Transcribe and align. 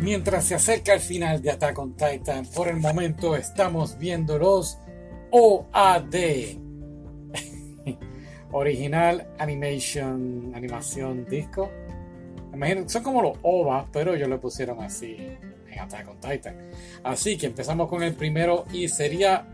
Mientras 0.00 0.44
se 0.44 0.54
acerca 0.54 0.94
el 0.94 1.00
final 1.00 1.42
de 1.42 1.50
Attack 1.50 1.76
on 1.76 1.96
Titan, 1.96 2.46
por 2.54 2.68
el 2.68 2.76
momento 2.76 3.34
estamos 3.34 3.98
viendo 3.98 4.38
los 4.38 4.78
OAD. 5.32 6.14
Original 8.52 9.26
Animation, 9.38 10.52
animación 10.54 11.26
disco. 11.26 11.72
Imagino, 12.54 12.88
son 12.88 13.02
como 13.02 13.22
los 13.22 13.38
OVA, 13.42 13.88
pero 13.92 14.14
ellos 14.14 14.28
le 14.28 14.38
pusieron 14.38 14.80
así 14.80 15.16
en 15.18 15.78
Attack 15.78 16.08
on 16.08 16.20
Titan. 16.20 16.70
Así 17.02 17.36
que 17.36 17.46
empezamos 17.46 17.88
con 17.88 18.04
el 18.04 18.14
primero 18.14 18.66
y 18.72 18.86
sería, 18.86 19.48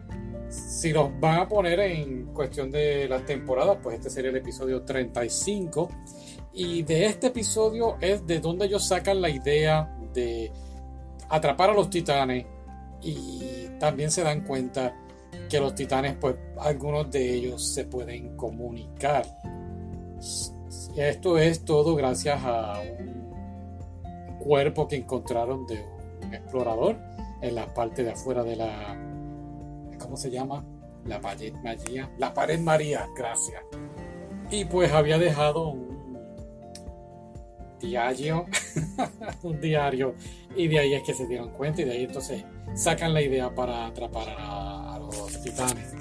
si 0.51 0.93
los 0.93 1.19
van 1.21 1.41
a 1.41 1.49
poner 1.49 1.81
en 1.81 2.27
cuestión 2.35 2.71
de 2.71 3.09
las 3.09 3.25
temporadas, 3.25 3.79
pues 3.83 3.97
este 3.97 4.11
sería 4.11 4.31
el 4.31 4.37
episodio 4.37 4.83
35. 4.83 5.89
Y 6.53 6.83
de 6.83 7.07
este 7.07 7.29
episodio 7.29 7.97
es 8.01 8.27
de 8.27 8.41
donde 8.41 8.67
ellos 8.67 8.87
sacan 8.87 9.23
la 9.23 9.31
idea 9.31 9.94
de 10.15 10.51
atrapar 11.29 11.71
a 11.71 11.75
los 11.75 11.91
titanes 11.91 12.47
y 13.03 13.69
también 13.79 14.11
se 14.11 14.23
dan 14.23 14.43
cuenta 14.43 14.97
que 15.49 15.61
los 15.61 15.75
titanes, 15.75 16.17
pues 16.21 16.37
algunos 16.59 17.11
de 17.11 17.35
ellos 17.35 17.67
se 17.67 17.85
pueden 17.85 18.37
comunicar. 18.37 19.27
Esto 20.97 21.39
es 21.39 21.65
todo 21.65 21.95
gracias 21.97 22.41
a 22.45 22.81
un 22.81 24.39
cuerpo 24.39 24.89
que 24.89 24.97
encontraron 24.97 25.67
de 25.67 25.85
un 26.23 26.35
explorador 26.35 26.97
en 27.43 27.55
la 27.55 27.73
parte 27.75 28.05
de 28.05 28.13
afuera 28.13 28.43
de 28.43 28.57
la. 28.57 28.97
¿Cómo 29.99 30.17
se 30.17 30.31
llama? 30.31 30.65
La 31.05 31.21
pared 31.21 31.53
María. 31.63 32.11
La 32.19 32.33
pared 32.33 32.59
María, 32.61 33.07
gracias. 33.17 33.63
Y 34.51 34.65
pues 34.65 34.93
había 34.93 35.19
dejado 35.19 35.69
un 35.69 35.84
diario, 37.85 38.47
un 39.43 39.61
diario, 39.61 40.15
y 40.57 40.69
de 40.69 40.79
ahí 40.79 40.95
es 40.95 41.03
que 41.03 41.15
se 41.15 41.27
dieron 41.27 41.51
cuenta 41.51 41.83
y 41.83 41.85
de 41.85 41.93
ahí 41.93 42.05
entonces 42.05 42.45
sacan 42.75 43.15
la 43.15 43.23
idea 43.23 43.55
para 43.55 43.87
atrapar 43.87 44.35
a, 44.39 44.99
los 44.99 45.43
titanes. 45.43 45.93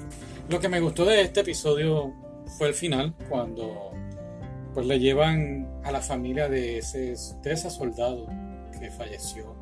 Lo 0.50 0.60
que 0.60 0.70
me 0.70 0.80
gustó 0.80 1.06
de 1.06 1.22
este 1.22 1.42
episodio 1.42 2.14
fue 2.58 2.70
el 2.70 2.74
final, 2.74 3.14
cuando 3.30 3.92
pues 4.74 4.88
le 4.88 5.00
llevan 5.00 5.82
a 5.84 5.92
la 5.92 6.02
familia 6.02 6.50
de 6.50 6.80
ese, 6.80 7.16
de 7.42 7.52
ese 7.52 7.70
soldado 7.70 8.28
que 8.80 8.90
falleció. 8.90 9.56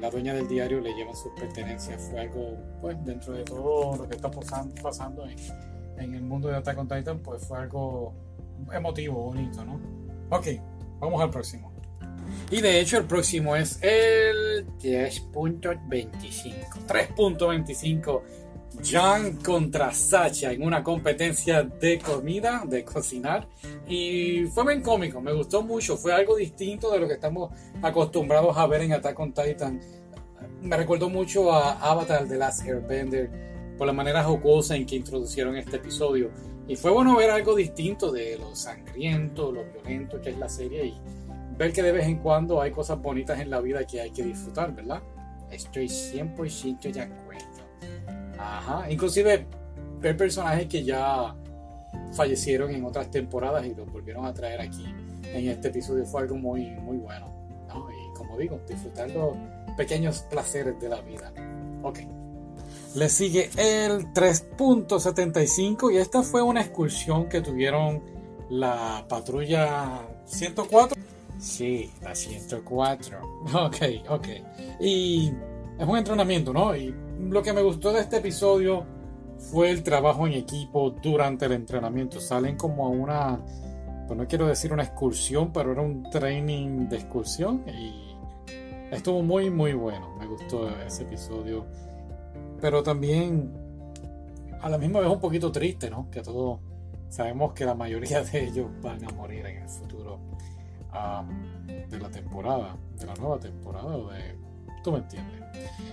La 0.00 0.10
dueña 0.10 0.34
del 0.34 0.48
diario 0.48 0.80
le 0.80 0.94
lleva 0.94 1.14
sus 1.14 1.32
pertenencias. 1.32 2.08
Fue 2.10 2.20
algo, 2.20 2.56
pues, 2.80 2.96
dentro 3.04 3.34
de 3.34 3.44
todo 3.44 3.96
lo 3.96 4.08
que 4.08 4.16
está 4.16 4.30
pasando, 4.30 5.26
en, 5.26 5.36
en 5.98 6.14
el 6.14 6.22
mundo 6.22 6.48
de 6.48 6.56
Attack 6.56 6.78
on 6.78 6.88
Titan, 6.88 7.18
pues 7.20 7.46
fue 7.46 7.58
algo 7.58 8.14
emotivo, 8.72 9.24
bonito, 9.24 9.64
¿no? 9.64 9.80
Ok, 10.30 10.46
Vamos 11.00 11.22
al 11.22 11.30
próximo. 11.30 11.72
Y 12.50 12.60
de 12.60 12.80
hecho 12.80 12.98
el 12.98 13.06
próximo 13.06 13.56
es 13.56 13.78
el 13.82 14.66
10.25. 14.78 16.86
3.25. 16.86 18.22
John 18.88 19.38
contra 19.44 19.92
Sacha 19.92 20.52
en 20.52 20.62
una 20.62 20.82
competencia 20.82 21.62
de 21.62 21.98
comida, 21.98 22.62
de 22.66 22.84
cocinar. 22.84 23.48
Y 23.86 24.46
fue 24.46 24.66
bien 24.66 24.82
cómico, 24.82 25.20
me 25.20 25.32
gustó 25.32 25.62
mucho. 25.62 25.96
Fue 25.96 26.12
algo 26.12 26.36
distinto 26.36 26.90
de 26.90 27.00
lo 27.00 27.08
que 27.08 27.14
estamos 27.14 27.52
acostumbrados 27.82 28.56
a 28.56 28.66
ver 28.66 28.82
en 28.82 28.92
Attack 28.92 29.18
on 29.18 29.32
Titan. 29.32 29.80
Me 30.62 30.76
recordó 30.76 31.08
mucho 31.08 31.52
a 31.52 31.72
Avatar 31.90 32.28
de 32.28 32.36
Last 32.36 32.62
Airbender 32.62 33.30
por 33.76 33.86
la 33.86 33.92
manera 33.92 34.22
jocosa 34.22 34.76
en 34.76 34.86
que 34.86 34.96
introducieron 34.96 35.56
este 35.56 35.76
episodio. 35.76 36.30
Y 36.70 36.76
fue 36.76 36.92
bueno 36.92 37.16
ver 37.16 37.30
algo 37.30 37.56
distinto 37.56 38.12
de 38.12 38.38
lo 38.38 38.54
sangriento, 38.54 39.50
lo 39.50 39.64
violento 39.64 40.20
que 40.20 40.30
es 40.30 40.38
la 40.38 40.48
serie 40.48 40.86
y 40.86 40.94
ver 41.58 41.72
que 41.72 41.82
de 41.82 41.90
vez 41.90 42.06
en 42.06 42.18
cuando 42.18 42.60
hay 42.60 42.70
cosas 42.70 43.02
bonitas 43.02 43.40
en 43.40 43.50
la 43.50 43.60
vida 43.60 43.84
que 43.84 44.00
hay 44.00 44.12
que 44.12 44.22
disfrutar, 44.22 44.72
¿verdad? 44.72 45.02
Estoy 45.50 45.86
100% 45.88 46.92
de 46.92 47.00
acuerdo. 47.00 47.44
Ajá, 48.38 48.88
inclusive 48.88 49.46
ver 49.98 50.16
personajes 50.16 50.68
que 50.68 50.84
ya 50.84 51.34
fallecieron 52.12 52.70
en 52.70 52.84
otras 52.84 53.10
temporadas 53.10 53.66
y 53.66 53.74
los 53.74 53.90
volvieron 53.92 54.24
a 54.24 54.32
traer 54.32 54.60
aquí 54.60 54.84
en 55.24 55.48
este 55.48 55.68
episodio 55.70 56.04
fue 56.04 56.20
algo 56.20 56.36
muy, 56.36 56.70
muy 56.70 56.98
bueno. 56.98 57.34
¿no? 57.66 57.88
Y 57.90 58.16
como 58.16 58.38
digo, 58.38 58.60
disfrutar 58.68 59.10
los 59.10 59.36
pequeños 59.76 60.20
placeres 60.30 60.80
de 60.80 60.88
la 60.88 61.00
vida. 61.00 61.32
Ok. 61.82 61.98
Le 62.94 63.08
sigue 63.08 63.50
el 63.56 64.12
3.75 64.12 65.92
y 65.92 65.98
esta 65.98 66.22
fue 66.24 66.42
una 66.42 66.60
excursión 66.60 67.28
que 67.28 67.40
tuvieron 67.40 68.02
la 68.48 69.06
patrulla 69.08 70.02
104. 70.24 71.00
Sí, 71.38 71.92
la 72.02 72.14
104. 72.14 73.18
Ok, 73.54 73.76
ok. 74.08 74.26
Y 74.80 75.32
es 75.78 75.86
un 75.86 75.96
entrenamiento, 75.96 76.52
¿no? 76.52 76.76
Y 76.76 76.92
lo 77.20 77.42
que 77.42 77.52
me 77.52 77.62
gustó 77.62 77.92
de 77.92 78.00
este 78.00 78.16
episodio 78.16 78.84
fue 79.38 79.70
el 79.70 79.84
trabajo 79.84 80.26
en 80.26 80.32
equipo 80.32 80.90
durante 80.90 81.46
el 81.46 81.52
entrenamiento. 81.52 82.20
Salen 82.20 82.56
como 82.56 82.86
a 82.86 82.88
una, 82.88 83.40
pues 84.08 84.18
no 84.18 84.26
quiero 84.26 84.48
decir 84.48 84.72
una 84.72 84.82
excursión, 84.82 85.52
pero 85.52 85.70
era 85.70 85.80
un 85.80 86.10
training 86.10 86.88
de 86.88 86.96
excursión 86.96 87.62
y 87.68 88.16
estuvo 88.90 89.22
muy, 89.22 89.48
muy 89.48 89.74
bueno. 89.74 90.16
Me 90.18 90.26
gustó 90.26 90.68
ese 90.84 91.04
episodio 91.04 91.64
pero 92.60 92.82
también 92.82 93.52
a 94.60 94.68
la 94.68 94.78
misma 94.78 95.00
vez 95.00 95.08
un 95.08 95.20
poquito 95.20 95.50
triste, 95.50 95.90
¿no? 95.90 96.10
Que 96.10 96.20
todos 96.20 96.60
sabemos 97.08 97.52
que 97.52 97.64
la 97.64 97.74
mayoría 97.74 98.22
de 98.22 98.44
ellos 98.44 98.68
van 98.82 99.04
a 99.04 99.08
morir 99.10 99.46
en 99.46 99.62
el 99.62 99.68
futuro 99.68 100.20
de 101.88 101.98
la 101.98 102.10
temporada, 102.10 102.76
de 102.98 103.06
la 103.06 103.14
nueva 103.14 103.38
temporada, 103.38 103.96
de... 103.96 104.38
Tú 104.82 104.92
me 104.92 104.98
entiendes. 104.98 105.40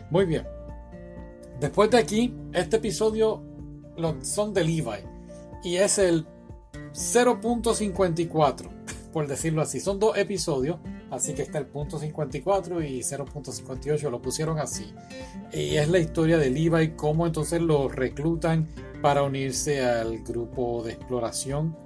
Muy 0.09 0.25
bien. 0.25 0.45
Después 1.59 1.89
de 1.91 1.97
aquí, 1.97 2.33
este 2.53 2.77
episodio 2.77 3.43
son 4.21 4.53
de 4.53 4.63
Levi 4.63 5.03
y 5.63 5.77
es 5.77 5.97
el 5.97 6.25
0.54, 6.93 8.69
por 9.11 9.27
decirlo 9.27 9.61
así. 9.61 9.79
Son 9.79 9.99
dos 9.99 10.17
episodios 10.17 10.77
Así 11.09 11.33
que 11.33 11.41
está 11.41 11.57
el 11.57 11.67
punto 11.67 11.99
54 11.99 12.83
y 12.83 12.99
0.58 12.99 14.09
lo 14.09 14.21
pusieron 14.21 14.59
así. 14.59 14.93
Y 15.53 15.77
es 15.77 15.87
la 15.87 15.99
historia 15.99 16.37
de 16.37 16.49
Levi, 16.49 16.95
cómo 16.95 17.25
entonces 17.25 17.61
lo 17.61 17.87
reclutan 17.87 18.67
para 19.01 19.23
unirse 19.23 19.85
al 19.85 20.19
grupo 20.19 20.83
de 20.83 20.93
exploración. 20.93 21.77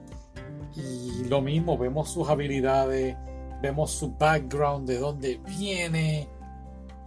Y 0.75 1.25
lo 1.25 1.41
mismo, 1.41 1.77
vemos 1.77 2.09
sus 2.09 2.29
habilidades, 2.29 3.15
vemos 3.61 3.91
su 3.91 4.15
background, 4.15 4.87
de 4.87 4.97
dónde 4.97 5.39
viene. 5.57 6.27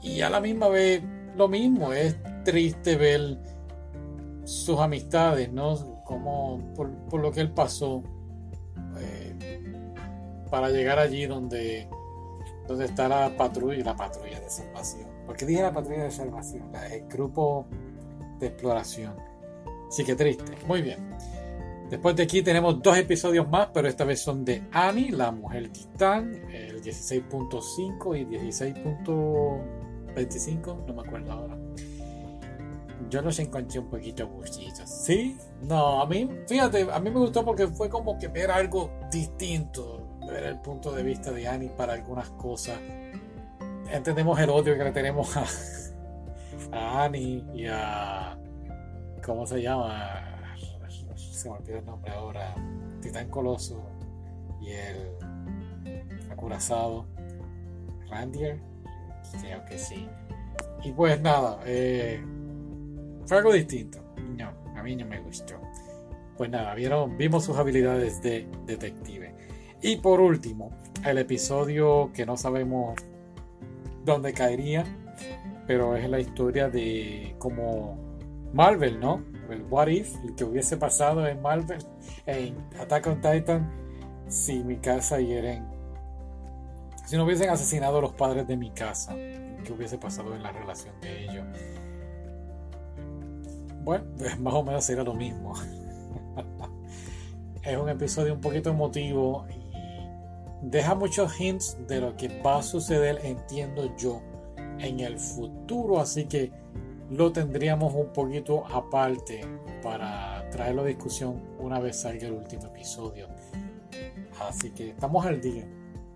Y 0.01 0.21
a 0.21 0.31
la 0.31 0.41
misma 0.41 0.69
vez, 0.69 1.03
lo 1.37 1.49
mismo, 1.49 1.93
es 1.93 2.17
triste 2.45 2.97
ver 2.97 3.39
sus 4.45 4.79
amistades, 4.79 5.51
¿no? 5.53 6.03
Como 6.05 6.75
por, 6.75 7.21
lo 7.21 7.33
que 7.33 7.41
él 7.41 7.51
pasó 7.51 8.03
eh, 9.01 9.61
para 10.51 10.71
llegar 10.71 10.99
allí 10.99 11.27
donde 11.27 11.89
donde 12.67 12.87
está 12.87 13.09
la 13.09 13.37
patrulla, 13.37 13.85
la 13.85 13.97
patrulla 13.97 14.41
de 14.41 14.51
salvación. 14.51 15.09
¿Por 15.27 15.37
qué 15.37 15.47
dije 15.47 15.63
la 15.63 15.73
patrulla 15.73 16.03
de 16.05 16.11
salvación? 16.11 16.73
El 16.91 17.07
grupo 17.09 17.67
de 18.39 18.49
exploración. 18.49 19.15
Sí 19.91 20.05
que 20.05 20.15
triste. 20.15 20.45
Muy 20.67 20.83
bien. 20.83 20.99
Después 21.91 22.15
de 22.17 22.25
aquí 22.25 22.43
tenemos 22.43 22.83
dos 22.83 22.97
episodios 22.97 23.47
más, 23.49 23.69
pero 23.73 23.87
esta 23.87 24.03
vez 24.05 24.21
son 24.21 24.45
de 24.45 24.65
Annie, 24.73 25.11
la 25.11 25.31
mujer 25.31 25.69
titán, 25.69 26.35
el 26.51 26.83
16.5 26.83 28.19
y 28.19 28.25
16.25, 28.25 30.87
no 30.87 30.95
me 30.95 31.03
acuerdo 31.03 31.33
ahora. 31.33 31.57
Yo 33.11 33.21
los 33.21 33.39
encontré 33.39 33.81
un 33.81 33.91
poquito 33.91 34.23
aburridos. 34.25 34.89
¿Sí? 34.89 35.37
No, 35.63 36.01
a 36.01 36.07
mí, 36.07 36.27
fíjate, 36.49 36.87
a 36.91 36.99
mí 36.99 37.11
me 37.11 37.21
gustó 37.21 37.45
porque 37.45 37.69
fue 37.69 37.91
como 37.91 38.19
que 38.19 38.29
ver 38.29 38.51
algo 38.51 38.91
distinto 39.11 40.14
ver 40.27 40.45
el 40.45 40.59
punto 40.61 40.93
de 40.93 41.03
vista 41.03 41.31
de 41.33 41.47
Annie 41.47 41.71
para 41.77 41.95
algunas 41.95 42.31
cosas. 42.31 42.79
Entendemos 43.91 44.39
el 44.41 44.51
odio 44.51 44.77
que 44.77 44.85
le 44.85 44.93
tenemos 44.93 45.37
a, 45.37 45.45
a 46.73 47.05
Annie 47.05 47.45
y 47.55 47.67
a. 47.67 48.39
¿Cómo 49.25 49.47
se 49.47 49.63
llama? 49.63 50.21
Se 51.17 51.49
me 51.49 51.57
olvidó 51.57 51.79
el 51.79 51.85
nombre 51.85 52.13
ahora. 52.13 52.55
Titán 53.01 53.29
Coloso 53.29 53.85
y 54.63 54.71
el 54.71 55.11
acurazado 56.31 57.07
Randier. 58.09 58.59
Creo 59.41 59.65
que 59.65 59.79
sí. 59.79 60.09
Y 60.83 60.93
pues 60.93 61.21
nada, 61.21 61.61
eh, 61.65 62.23
fue 63.27 63.39
algo 63.39 63.53
distinto. 63.53 63.99
No, 64.37 64.51
a 64.77 64.83
mí 64.83 64.97
no 64.97 65.07
me 65.07 65.21
gustó. 65.21 65.55
Pues 66.37 66.51
nada, 66.51 66.75
vieron, 66.75 67.17
vimos 67.17 67.45
sus 67.45 67.57
habilidades 67.57 68.21
de 68.23 68.47
detective. 68.67 69.24
Y 69.85 69.97
por 69.97 70.19
último, 70.19 70.71
el 71.05 71.19
episodio 71.19 72.11
que 72.15 72.25
no 72.25 72.39
sabemos 72.39 72.95
dónde 74.03 74.33
caería, 74.33 74.83
pero 75.67 75.95
es 75.95 76.09
la 76.09 76.19
historia 76.19 76.71
de 76.71 77.37
como 77.39 77.99
Marvel, 78.55 78.99
¿no? 78.99 79.23
El 79.51 79.63
What 79.65 79.89
If, 79.89 80.17
el 80.25 80.35
que 80.37 80.45
hubiese 80.45 80.79
pasado 80.79 81.27
en 81.27 81.43
Marvel, 81.43 81.85
en 82.25 82.57
Attack 82.81 83.09
on 83.09 83.21
Titan, 83.21 83.71
si 84.27 84.65
mi 84.65 84.79
casa 84.79 85.21
y 85.21 85.35
Eren 85.35 85.67
Si 87.05 87.19
no 87.19 87.25
hubiesen 87.25 87.51
asesinado 87.51 87.99
a 87.99 88.01
los 88.01 88.15
padres 88.15 88.49
de 88.49 88.57
mi 88.57 88.71
casa, 88.71 89.15
¿qué 89.15 89.71
hubiese 89.71 89.99
pasado 89.99 90.35
en 90.35 90.43
la 90.43 90.51
relación 90.51 90.99
de 91.03 91.25
ellos? 91.25 91.45
Bueno, 93.83 94.07
más 94.41 94.55
o 94.55 94.65
menos 94.65 94.83
sería 94.83 95.05
lo 95.05 95.13
mismo. 95.13 95.53
es 97.63 97.77
un 97.77 97.91
episodio 97.91 98.33
un 98.33 98.41
poquito 98.41 98.71
emotivo 98.71 99.45
deja 100.65 100.95
muchos 100.95 101.39
hints 101.41 101.77
de 101.87 102.01
lo 102.01 102.17
que 102.17 102.41
va 102.41 102.59
a 102.59 102.63
suceder, 102.63 103.21
entiendo 103.23 103.95
yo, 103.97 104.21
en 104.79 105.01
el 105.01 105.19
futuro. 105.19 106.01
Así 106.01 106.25
que 106.25 106.51
lo 107.11 107.33
tendríamos 107.33 107.95
un 107.95 108.13
poquito 108.13 108.67
aparte 108.67 109.43
para 109.83 110.49
traerlo 110.51 110.83
a 110.83 110.87
discusión 110.87 111.41
una 111.59 111.79
vez 111.81 112.01
salga 112.01 112.27
el 112.27 112.33
último 112.33 112.67
episodio. 112.67 113.29
Así 114.41 114.71
que 114.71 114.91
estamos 114.91 115.25
al 115.27 115.41
día. 115.41 115.67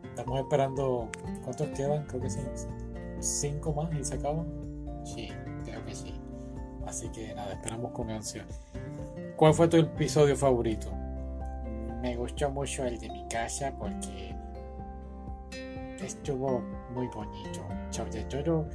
Estamos 0.05 0.41
esperando. 0.41 1.11
¿Cuántos 1.45 1.69
quedan? 1.69 2.07
Creo 2.07 2.21
que 2.23 2.31
son 2.31 2.49
cinco 3.21 3.73
más 3.73 3.95
y 3.95 4.05
se 4.05 4.15
acaban. 4.15 4.47
Sí, 5.05 5.29
creo 5.65 5.85
que 5.85 5.95
sí. 5.95 6.15
Así 6.87 7.09
que 7.11 7.35
nada, 7.35 7.53
esperamos 7.53 7.93
con 7.93 8.11
ansia. 8.11 8.47
¿Cuál 9.37 9.55
fue 9.55 9.69
tu 9.69 9.77
episodio 9.77 10.35
favorito? 10.37 10.91
Me 12.01 12.17
gustó 12.17 12.51
mucho 12.51 12.85
el 12.85 12.99
de 12.99 13.09
mi 13.09 13.27
casa 13.29 13.73
porque 13.79 14.28
estuvo 16.01 16.61
muy 16.95 17.07
bonito. 17.09 17.67
Sobre 17.91 18.25
todo 18.25 18.67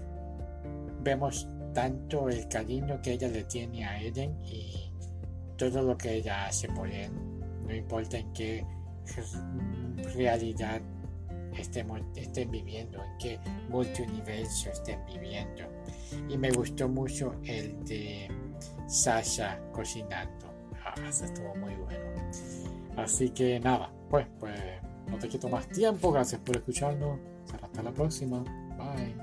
vemos 1.01 1.47
tanto 1.73 2.29
el 2.29 2.47
cariño 2.47 3.01
que 3.01 3.13
ella 3.13 3.27
le 3.27 3.43
tiene 3.45 3.85
a 3.85 4.01
Eden 4.01 4.39
y 4.43 4.91
todo 5.57 5.81
lo 5.81 5.97
que 5.97 6.15
ella 6.15 6.47
hace 6.47 6.67
por 6.69 6.89
él. 6.89 7.11
No 7.65 7.73
importa 7.73 8.17
en 8.17 8.31
qué 8.33 8.65
realidad 10.15 10.81
estemos, 11.57 12.01
estén 12.15 12.51
viviendo, 12.51 13.03
en 13.03 13.17
qué 13.17 13.39
multiuniverso 13.69 14.69
estén 14.69 14.99
viviendo. 15.05 15.63
Y 16.29 16.37
me 16.37 16.51
gustó 16.51 16.87
mucho 16.87 17.35
el 17.43 17.83
de 17.85 18.29
Sasha 18.87 19.59
cocinando. 19.71 20.53
Ah, 20.85 20.95
estuvo 21.07 21.55
muy 21.55 21.73
bueno. 21.75 22.03
Así 22.97 23.29
que 23.29 23.59
nada, 23.59 23.91
pues, 24.09 24.27
pues 24.39 24.59
no 25.09 25.17
te 25.17 25.27
quito 25.27 25.49
más 25.49 25.67
tiempo. 25.67 26.11
Gracias 26.11 26.41
por 26.41 26.57
escucharnos. 26.57 27.19
Hasta 27.61 27.83
la 27.83 27.91
próxima. 27.91 28.43
Bye. 28.77 29.22